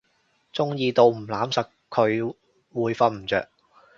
[0.51, 2.27] 中意到唔攬實佢
[2.73, 3.47] 會瞓唔著